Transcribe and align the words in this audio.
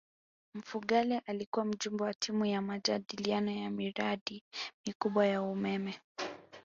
mfugale 0.53 1.19
alikuwa 1.25 1.65
mjumbe 1.65 2.03
wa 2.03 2.13
timu 2.13 2.45
ya 2.45 2.61
majadiliano 2.61 3.51
ya 3.51 3.69
miradi 3.69 4.43
mikubwa 4.85 5.25
ya 5.25 5.41
umeme 5.41 6.01